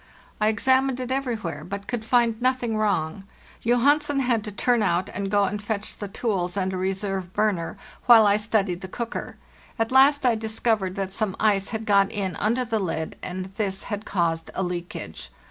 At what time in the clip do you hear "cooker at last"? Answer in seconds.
9.35-10.25